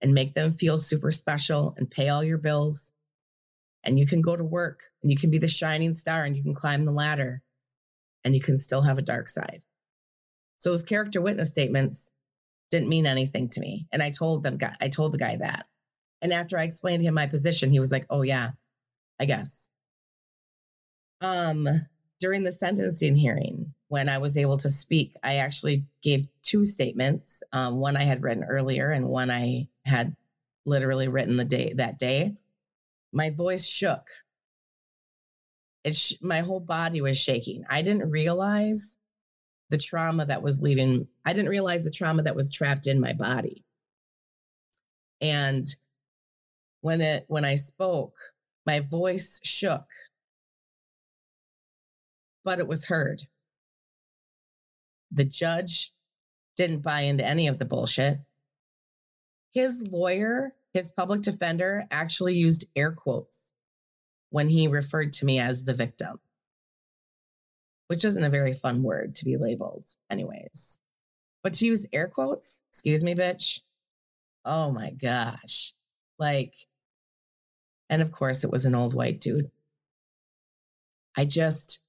and 0.00 0.14
make 0.14 0.32
them 0.32 0.52
feel 0.52 0.78
super 0.78 1.12
special 1.12 1.74
and 1.76 1.90
pay 1.90 2.08
all 2.08 2.24
your 2.24 2.38
bills. 2.38 2.92
And 3.84 3.98
you 3.98 4.06
can 4.06 4.20
go 4.20 4.34
to 4.34 4.44
work 4.44 4.80
and 5.02 5.10
you 5.10 5.16
can 5.16 5.30
be 5.30 5.38
the 5.38 5.48
shining 5.48 5.94
star 5.94 6.24
and 6.24 6.36
you 6.36 6.42
can 6.42 6.54
climb 6.54 6.84
the 6.84 6.92
ladder 6.92 7.42
and 8.24 8.34
you 8.34 8.40
can 8.40 8.58
still 8.58 8.82
have 8.82 8.98
a 8.98 9.02
dark 9.02 9.28
side. 9.28 9.62
So, 10.56 10.70
those 10.70 10.82
character 10.82 11.20
witness 11.20 11.50
statements, 11.50 12.12
didn't 12.70 12.88
mean 12.88 13.06
anything 13.06 13.48
to 13.50 13.60
me. 13.60 13.86
And 13.92 14.02
I 14.02 14.10
told 14.10 14.42
them, 14.42 14.58
I 14.80 14.88
told 14.88 15.12
the 15.12 15.18
guy 15.18 15.36
that. 15.36 15.66
And 16.20 16.32
after 16.32 16.58
I 16.58 16.64
explained 16.64 17.00
to 17.00 17.06
him 17.06 17.14
my 17.14 17.26
position, 17.26 17.70
he 17.70 17.78
was 17.78 17.92
like, 17.92 18.06
"Oh 18.10 18.22
yeah, 18.22 18.50
I 19.20 19.26
guess." 19.26 19.70
Um, 21.20 21.68
during 22.18 22.42
the 22.42 22.52
sentencing 22.52 23.16
hearing, 23.16 23.74
when 23.88 24.08
I 24.08 24.18
was 24.18 24.36
able 24.36 24.56
to 24.58 24.68
speak, 24.68 25.14
I 25.22 25.36
actually 25.36 25.84
gave 26.02 26.26
two 26.42 26.64
statements. 26.64 27.42
Um, 27.52 27.76
one 27.76 27.96
I 27.96 28.02
had 28.02 28.22
written 28.22 28.44
earlier, 28.44 28.90
and 28.90 29.08
one 29.08 29.30
I 29.30 29.68
had 29.84 30.16
literally 30.64 31.08
written 31.08 31.36
the 31.36 31.44
day 31.44 31.74
that 31.76 31.98
day. 31.98 32.36
My 33.12 33.30
voice 33.30 33.66
shook. 33.66 34.08
It 35.84 35.94
sh- 35.94 36.14
my 36.20 36.40
whole 36.40 36.60
body 36.60 37.00
was 37.00 37.18
shaking. 37.18 37.64
I 37.70 37.82
didn't 37.82 38.10
realize 38.10 38.98
the 39.70 39.78
trauma 39.78 40.26
that 40.26 40.42
was 40.42 40.60
leaving. 40.60 41.08
I 41.24 41.32
didn't 41.32 41.50
realize 41.50 41.84
the 41.84 41.90
trauma 41.90 42.24
that 42.24 42.36
was 42.36 42.50
trapped 42.50 42.86
in 42.86 43.00
my 43.00 43.12
body. 43.12 43.64
And 45.20 45.66
when 46.80 47.00
it 47.00 47.24
when 47.28 47.44
I 47.44 47.54
spoke, 47.56 48.16
my 48.66 48.80
voice 48.80 49.40
shook, 49.44 49.86
but 52.46 52.60
it 52.60 52.68
was 52.68 52.84
heard. 52.84 53.26
The 55.10 55.24
judge 55.24 55.92
didn't 56.56 56.84
buy 56.84 57.00
into 57.00 57.26
any 57.26 57.48
of 57.48 57.58
the 57.58 57.64
bullshit. 57.64 58.18
His 59.52 59.88
lawyer, 59.90 60.54
his 60.72 60.92
public 60.92 61.22
defender, 61.22 61.84
actually 61.90 62.36
used 62.36 62.66
air 62.76 62.92
quotes 62.92 63.52
when 64.30 64.48
he 64.48 64.68
referred 64.68 65.14
to 65.14 65.24
me 65.24 65.40
as 65.40 65.64
the 65.64 65.74
victim, 65.74 66.20
which 67.88 68.04
isn't 68.04 68.22
a 68.22 68.30
very 68.30 68.52
fun 68.52 68.84
word 68.84 69.16
to 69.16 69.24
be 69.24 69.36
labeled, 69.36 69.88
anyways. 70.08 70.78
But 71.42 71.54
to 71.54 71.66
use 71.66 71.86
air 71.92 72.06
quotes, 72.06 72.62
excuse 72.70 73.02
me, 73.02 73.16
bitch. 73.16 73.58
Oh 74.44 74.70
my 74.70 74.90
gosh. 74.90 75.74
Like, 76.16 76.54
and 77.90 78.02
of 78.02 78.12
course, 78.12 78.44
it 78.44 78.52
was 78.52 78.66
an 78.66 78.76
old 78.76 78.94
white 78.94 79.20
dude. 79.20 79.50
I 81.16 81.24
just, 81.24 81.80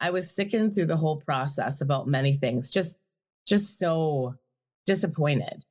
I 0.00 0.10
was 0.10 0.34
sickened 0.34 0.74
through 0.74 0.86
the 0.86 0.96
whole 0.96 1.20
process 1.20 1.80
about 1.80 2.06
many 2.06 2.34
things, 2.34 2.70
just, 2.70 2.98
just 3.46 3.78
so 3.78 4.34
disappointed. 4.86 5.64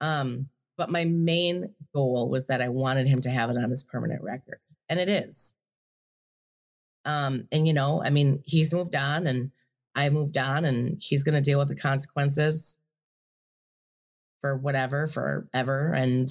Um, 0.00 0.48
but 0.76 0.90
my 0.90 1.04
main 1.04 1.74
goal 1.94 2.28
was 2.28 2.46
that 2.46 2.62
I 2.62 2.68
wanted 2.68 3.06
him 3.06 3.20
to 3.22 3.30
have 3.30 3.50
it 3.50 3.56
on 3.56 3.70
his 3.70 3.82
permanent 3.82 4.22
record, 4.22 4.60
and 4.88 4.98
it 4.98 5.08
is. 5.08 5.54
Um, 7.04 7.46
and 7.52 7.66
you 7.66 7.72
know, 7.74 8.02
I 8.02 8.10
mean, 8.10 8.42
he's 8.44 8.72
moved 8.72 8.94
on, 8.94 9.26
and 9.26 9.50
I 9.94 10.08
moved 10.08 10.38
on, 10.38 10.64
and 10.64 10.98
he's 11.00 11.24
going 11.24 11.34
to 11.34 11.40
deal 11.40 11.58
with 11.58 11.68
the 11.68 11.76
consequences 11.76 12.78
for 14.40 14.56
whatever, 14.56 15.06
forever, 15.06 15.92
and 15.92 16.30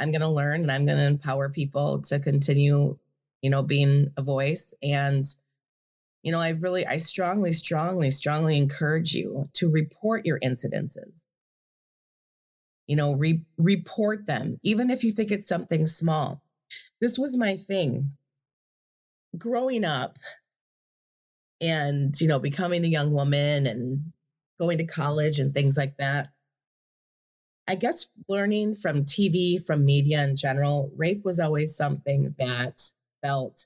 I'm 0.00 0.10
going 0.10 0.22
to 0.22 0.28
learn 0.28 0.62
and 0.62 0.72
I'm 0.72 0.86
going 0.86 0.98
to 0.98 1.04
empower 1.04 1.50
people 1.50 2.00
to 2.02 2.18
continue, 2.18 2.96
you 3.42 3.50
know, 3.50 3.62
being 3.62 4.10
a 4.16 4.22
voice. 4.22 4.74
And, 4.82 5.24
you 6.22 6.32
know, 6.32 6.40
I 6.40 6.50
really, 6.50 6.86
I 6.86 6.98
strongly, 6.98 7.52
strongly, 7.52 8.10
strongly 8.10 8.56
encourage 8.56 9.14
you 9.14 9.48
to 9.54 9.70
report 9.70 10.26
your 10.26 10.38
incidences. 10.40 11.24
You 12.86 12.96
know, 12.96 13.12
re- 13.12 13.44
report 13.56 14.26
them, 14.26 14.58
even 14.62 14.90
if 14.90 15.04
you 15.04 15.12
think 15.12 15.30
it's 15.30 15.48
something 15.48 15.86
small. 15.86 16.42
This 17.00 17.18
was 17.18 17.36
my 17.36 17.56
thing. 17.56 18.12
Growing 19.38 19.84
up 19.84 20.18
and, 21.60 22.18
you 22.20 22.26
know, 22.26 22.38
becoming 22.38 22.84
a 22.84 22.88
young 22.88 23.12
woman 23.12 23.66
and 23.66 24.12
going 24.58 24.78
to 24.78 24.86
college 24.86 25.38
and 25.38 25.54
things 25.54 25.76
like 25.76 25.96
that 25.98 26.30
I 27.70 27.76
guess 27.76 28.06
learning 28.28 28.74
from 28.74 29.04
TV, 29.04 29.64
from 29.64 29.84
media 29.84 30.24
in 30.24 30.34
general, 30.34 30.90
rape 30.96 31.24
was 31.24 31.38
always 31.38 31.76
something 31.76 32.34
that 32.36 32.82
felt 33.22 33.64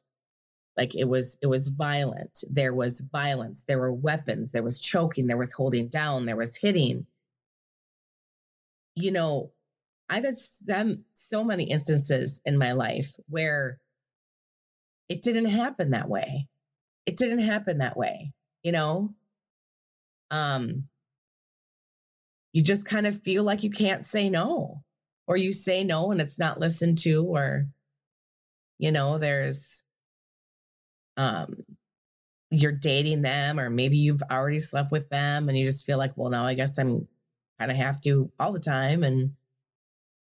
like 0.76 0.94
it 0.96 1.08
was 1.08 1.38
it 1.40 1.46
was 1.46 1.68
violent. 1.68 2.42
There 2.50 2.74
was 2.74 3.00
violence, 3.00 3.64
there 3.64 3.78
were 3.78 3.92
weapons, 3.92 4.50
there 4.52 4.62
was 4.62 4.80
choking, 4.80 5.26
there 5.26 5.36
was 5.36 5.52
holding 5.52 5.88
down, 5.88 6.26
there 6.26 6.36
was 6.36 6.56
hitting. 6.56 7.06
You 8.96 9.10
know, 9.12 9.52
I've 10.08 10.24
had 10.24 10.38
some, 10.38 11.04
so 11.14 11.44
many 11.44 11.64
instances 11.64 12.40
in 12.44 12.58
my 12.58 12.72
life 12.72 13.14
where 13.28 13.80
it 15.08 15.22
didn't 15.22 15.46
happen 15.46 15.90
that 15.90 16.08
way. 16.08 16.48
It 17.06 17.16
didn't 17.16 17.40
happen 17.40 17.78
that 17.78 17.96
way, 17.96 18.32
you 18.62 18.72
know? 18.72 19.14
Um 20.30 20.88
you 22.52 22.62
just 22.62 22.86
kind 22.86 23.06
of 23.06 23.20
feel 23.20 23.42
like 23.42 23.64
you 23.64 23.70
can't 23.70 24.06
say 24.06 24.30
no 24.30 24.82
or 25.26 25.36
you 25.36 25.52
say 25.52 25.84
no 25.84 26.12
and 26.12 26.20
it's 26.20 26.38
not 26.38 26.60
listened 26.60 26.98
to 26.98 27.24
or 27.24 27.66
you 28.78 28.92
know 28.92 29.18
there's 29.18 29.82
um 31.16 31.54
you're 32.50 32.72
dating 32.72 33.22
them 33.22 33.58
or 33.58 33.70
maybe 33.70 33.98
you've 33.98 34.22
already 34.30 34.58
slept 34.58 34.92
with 34.92 35.08
them 35.08 35.48
and 35.48 35.58
you 35.58 35.64
just 35.64 35.86
feel 35.86 35.98
like 35.98 36.12
well 36.16 36.30
now 36.30 36.46
i 36.46 36.54
guess 36.54 36.78
i'm 36.78 37.06
kind 37.58 37.70
of 37.70 37.76
have 37.76 38.00
to 38.00 38.30
all 38.38 38.52
the 38.52 38.60
time 38.60 39.02
and 39.02 39.32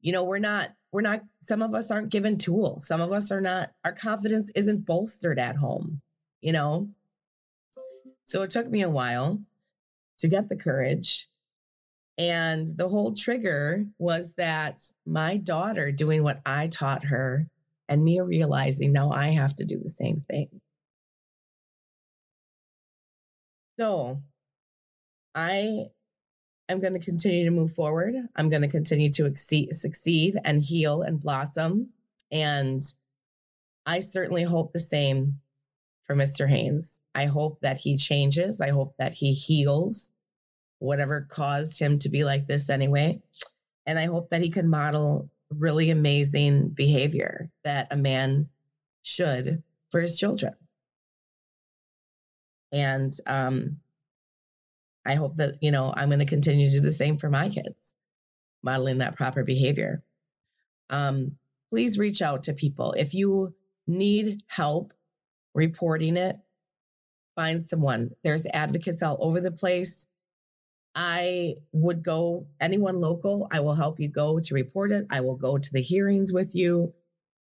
you 0.01 0.12
know 0.12 0.25
we're 0.25 0.39
not 0.39 0.69
we're 0.91 1.01
not 1.01 1.21
some 1.39 1.62
of 1.62 1.73
us 1.73 1.91
aren't 1.91 2.10
given 2.10 2.38
tools 2.38 2.86
some 2.86 3.01
of 3.01 3.12
us 3.12 3.32
are 3.32 3.41
not 3.41 3.71
our 3.84 3.93
confidence 3.93 4.51
isn't 4.56 4.86
bolstered 4.86 5.39
at 5.39 5.56
home 5.56 6.01
you 6.41 6.51
know 6.51 6.89
so 8.25 8.43
it 8.43 8.51
took 8.51 8.69
me 8.69 8.82
a 8.82 8.89
while 8.89 9.41
to 10.19 10.27
get 10.27 10.47
the 10.47 10.58
courage 10.58 11.27
and 12.21 12.67
the 12.67 12.88
whole 12.88 13.15
trigger 13.15 13.86
was 13.97 14.36
that 14.36 14.80
my 15.08 15.38
daughter 15.38 15.91
doing 15.91 16.21
what 16.23 16.41
I 16.45 16.67
taught 16.67 17.06
her 17.06 17.47
and 17.89 18.04
me 18.04 18.19
realizing 18.19 18.93
now 18.93 19.10
I 19.12 19.30
have 19.30 19.56
to 19.56 19.65
do 19.65 19.80
the 19.80 19.89
same 19.89 20.23
thing. 20.30 20.61
So 23.77 24.21
I 25.34 25.86
am 26.69 26.79
going 26.79 26.93
to 26.93 26.99
continue 26.99 27.45
to 27.45 27.51
move 27.51 27.71
forward. 27.71 28.15
I'm 28.36 28.49
going 28.49 28.62
to 28.62 28.67
continue 28.67 29.10
to 29.12 29.25
exceed, 29.25 29.73
succeed 29.73 30.38
and 30.43 30.62
heal 30.62 31.01
and 31.01 31.19
blossom. 31.19 31.89
And 32.31 32.81
I 33.86 33.99
certainly 33.99 34.43
hope 34.43 34.71
the 34.71 34.79
same 34.79 35.39
for 36.03 36.15
Mr. 36.15 36.47
Haynes. 36.47 36.99
I 37.15 37.25
hope 37.25 37.60
that 37.62 37.79
he 37.79 37.97
changes. 37.97 38.62
I 38.62 38.69
hope 38.69 38.95
that 38.97 39.13
he 39.13 39.34
heals 39.34 40.12
whatever 40.79 41.27
caused 41.29 41.79
him 41.79 41.99
to 41.99 42.10
be 42.10 42.23
like 42.23 42.47
this 42.47 42.69
anyway. 42.69 43.21
And 43.86 43.97
I 43.97 44.05
hope 44.05 44.29
that 44.29 44.41
he 44.41 44.49
can 44.49 44.69
model 44.69 45.29
really 45.49 45.89
amazing 45.89 46.69
behavior 46.69 47.49
that 47.63 47.91
a 47.91 47.97
man 47.97 48.49
should 49.03 49.63
for 49.89 50.01
his 50.01 50.17
children. 50.17 50.53
And 52.71 53.13
um, 53.27 53.77
I 55.05 55.15
hope 55.15 55.38
that, 55.38 55.55
you 55.62 55.71
know, 55.71 55.93
I'm 55.95 56.10
going 56.10 56.19
to 56.19 56.25
continue 56.25 56.67
to 56.67 56.71
do 56.71 56.79
the 56.79 56.91
same 56.91 57.17
for 57.17 57.29
my 57.29 57.49
kids, 57.49 57.93
modeling 58.63 58.99
that 58.99 59.17
proper 59.17 59.43
behavior. 59.43 60.03
Um, 60.89 61.38
please 61.71 61.97
reach 61.97 62.21
out 62.21 62.43
to 62.43 62.53
people. 62.53 62.93
If 62.93 63.13
you 63.13 63.55
need 63.88 64.43
help 64.47 64.93
reporting 65.53 66.17
it, 66.17 66.38
find 67.36 67.62
someone. 67.62 68.12
There's 68.23 68.45
advocates 68.45 69.01
all 69.01 69.17
over 69.19 69.41
the 69.41 69.51
place. 69.51 70.07
I 70.93 71.55
would 71.71 72.03
go, 72.03 72.47
anyone 72.60 72.99
local, 72.99 73.47
I 73.51 73.62
will 73.62 73.75
help 73.75 73.99
you 73.99 74.10
go 74.10 74.39
to 74.39 74.53
report 74.53 74.91
it. 74.91 75.07
I 75.10 75.21
will 75.21 75.38
go 75.38 75.57
to 75.57 75.69
the 75.71 75.81
hearings 75.81 76.34
with 76.34 76.53
you. 76.55 76.93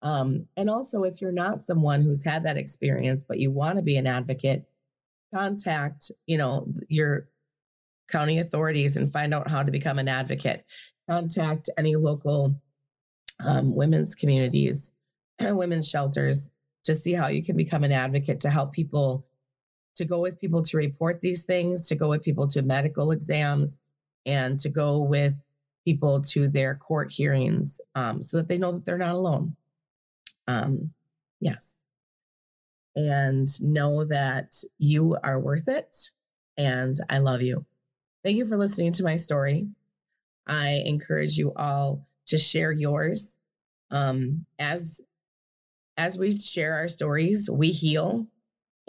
Um, 0.02 0.46
and 0.56 0.68
also, 0.68 1.02
if 1.02 1.20
you're 1.20 1.32
not 1.32 1.62
someone 1.62 2.02
who's 2.02 2.24
had 2.24 2.44
that 2.44 2.58
experience, 2.58 3.24
but 3.24 3.38
you 3.38 3.50
want 3.50 3.78
to 3.78 3.82
be 3.82 3.96
an 3.96 4.06
advocate, 4.06 4.66
contact, 5.32 6.10
you 6.26 6.38
know, 6.38 6.72
your 6.88 7.28
county 8.10 8.38
authorities 8.38 8.96
and 8.96 9.10
find 9.10 9.32
out 9.32 9.48
how 9.48 9.62
to 9.62 9.72
become 9.72 9.98
an 9.98 10.08
advocate. 10.08 10.64
Contact 11.08 11.68
any 11.78 11.96
local 11.96 12.60
um, 13.44 13.74
women's 13.74 14.14
communities, 14.14 14.92
women's 15.40 15.88
shelters 15.88 16.50
to 16.84 16.94
see 16.94 17.12
how 17.12 17.28
you 17.28 17.42
can 17.42 17.56
become 17.56 17.84
an 17.84 17.92
advocate 17.92 18.40
to 18.40 18.50
help 18.50 18.72
people 18.72 19.26
to 19.96 20.04
go 20.04 20.20
with 20.20 20.40
people 20.40 20.62
to 20.62 20.76
report 20.76 21.20
these 21.20 21.44
things, 21.44 21.88
to 21.88 21.94
go 21.94 22.08
with 22.08 22.22
people 22.22 22.46
to 22.48 22.62
medical 22.62 23.10
exams, 23.10 23.78
and 24.24 24.58
to 24.58 24.68
go 24.68 24.98
with 24.98 25.40
people 25.84 26.20
to 26.20 26.48
their 26.48 26.74
court 26.74 27.10
hearings 27.10 27.80
um, 27.94 28.22
so 28.22 28.38
that 28.38 28.48
they 28.48 28.58
know 28.58 28.72
that 28.72 28.84
they're 28.84 28.98
not 28.98 29.14
alone. 29.14 29.56
Um, 30.46 30.92
yes. 31.40 31.79
And 32.96 33.48
know 33.62 34.04
that 34.04 34.54
you 34.78 35.16
are 35.22 35.40
worth 35.40 35.68
it. 35.68 35.94
And 36.56 36.96
I 37.08 37.18
love 37.18 37.42
you. 37.42 37.64
Thank 38.24 38.36
you 38.36 38.44
for 38.46 38.58
listening 38.58 38.92
to 38.94 39.04
my 39.04 39.16
story. 39.16 39.68
I 40.46 40.82
encourage 40.86 41.36
you 41.38 41.52
all 41.54 42.06
to 42.26 42.38
share 42.38 42.72
yours. 42.72 43.38
Um, 43.90 44.46
as 44.58 45.00
as 45.96 46.18
we 46.18 46.38
share 46.38 46.74
our 46.74 46.88
stories, 46.88 47.48
we 47.50 47.70
heal 47.72 48.26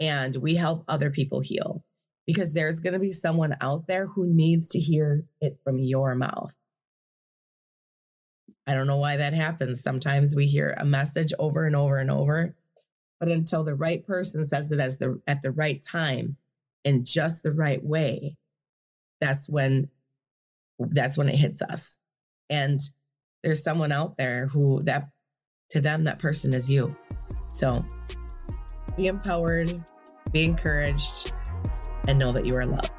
and 0.00 0.34
we 0.36 0.56
help 0.56 0.84
other 0.88 1.10
people 1.10 1.40
heal. 1.40 1.84
because 2.26 2.54
there's 2.54 2.80
going 2.80 2.94
to 2.94 2.98
be 3.00 3.12
someone 3.12 3.56
out 3.60 3.86
there 3.86 4.06
who 4.06 4.26
needs 4.26 4.70
to 4.70 4.80
hear 4.80 5.24
it 5.40 5.58
from 5.64 5.78
your 5.78 6.14
mouth. 6.14 6.56
I 8.66 8.74
don't 8.74 8.86
know 8.86 8.98
why 8.98 9.16
that 9.18 9.34
happens. 9.34 9.82
Sometimes 9.82 10.34
we 10.36 10.46
hear 10.46 10.74
a 10.76 10.84
message 10.84 11.32
over 11.38 11.66
and 11.66 11.76
over 11.76 11.98
and 11.98 12.10
over, 12.10 12.54
but 13.22 13.30
until 13.30 13.62
the 13.62 13.76
right 13.76 14.04
person 14.04 14.44
says 14.44 14.72
it 14.72 14.80
as 14.80 14.98
the 14.98 15.22
at 15.28 15.42
the 15.42 15.52
right 15.52 15.80
time 15.80 16.36
in 16.82 17.04
just 17.04 17.44
the 17.44 17.52
right 17.52 17.80
way, 17.82 18.36
that's 19.20 19.48
when 19.48 19.88
that's 20.80 21.16
when 21.16 21.28
it 21.28 21.36
hits 21.36 21.62
us. 21.62 22.00
And 22.50 22.80
there's 23.44 23.62
someone 23.62 23.92
out 23.92 24.16
there 24.16 24.48
who 24.48 24.82
that 24.82 25.10
to 25.70 25.80
them 25.80 26.04
that 26.04 26.18
person 26.18 26.52
is 26.52 26.68
you. 26.68 26.96
So 27.46 27.84
be 28.96 29.06
empowered, 29.06 29.84
be 30.32 30.42
encouraged, 30.42 31.32
and 32.08 32.18
know 32.18 32.32
that 32.32 32.44
you 32.44 32.56
are 32.56 32.66
loved. 32.66 32.90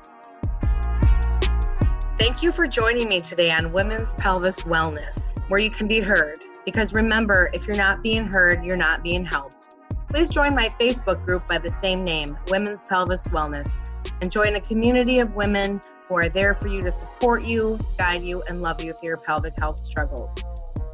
Thank 2.17 2.41
you 2.41 2.53
for 2.53 2.65
joining 2.65 3.09
me 3.09 3.19
today 3.19 3.51
on 3.51 3.73
Women's 3.73 4.13
Pelvis 4.13 4.61
Wellness, 4.61 5.37
where 5.49 5.59
you 5.59 5.69
can 5.69 5.89
be 5.89 5.99
heard. 5.99 6.39
Because 6.63 6.93
remember, 6.93 7.49
if 7.53 7.67
you're 7.67 7.75
not 7.75 8.01
being 8.01 8.23
heard, 8.23 8.63
you're 8.63 8.77
not 8.77 9.03
being 9.03 9.25
helped. 9.25 9.72
Please 10.13 10.29
join 10.29 10.53
my 10.53 10.69
Facebook 10.79 11.25
group 11.25 11.47
by 11.47 11.57
the 11.57 11.71
same 11.71 12.03
name, 12.03 12.37
Women's 12.49 12.83
Pelvis 12.83 13.25
Wellness, 13.29 13.79
and 14.21 14.29
join 14.29 14.55
a 14.55 14.61
community 14.61 15.17
of 15.17 15.33
women 15.33 15.81
who 16.07 16.15
are 16.15 16.29
there 16.29 16.53
for 16.53 16.67
you 16.67 16.83
to 16.83 16.91
support 16.91 17.43
you, 17.43 17.79
guide 17.97 18.21
you, 18.21 18.43
and 18.43 18.61
love 18.61 18.83
you 18.83 18.93
through 18.93 19.07
your 19.07 19.17
pelvic 19.17 19.57
health 19.57 19.79
struggles. 19.79 20.31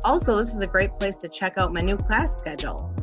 Also, 0.06 0.38
this 0.38 0.56
is 0.56 0.62
a 0.62 0.68
great 0.68 0.96
place 0.96 1.18
to 1.18 1.28
check 1.28 1.58
out 1.58 1.74
my 1.74 1.82
new 1.82 1.98
class 1.98 2.38
schedule. 2.38 2.96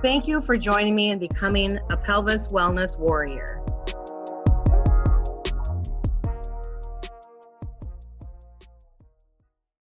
Thank 0.00 0.28
you 0.28 0.40
for 0.40 0.56
joining 0.56 0.94
me 0.94 1.10
and 1.10 1.18
becoming 1.18 1.80
a 1.90 1.96
pelvis 1.96 2.46
wellness 2.46 2.96
warrior. 2.96 3.63